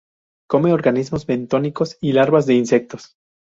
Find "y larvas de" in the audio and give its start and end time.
2.01-2.55